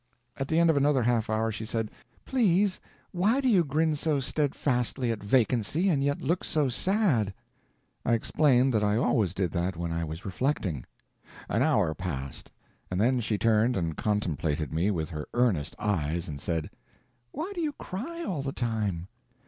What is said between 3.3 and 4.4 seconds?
do you grin so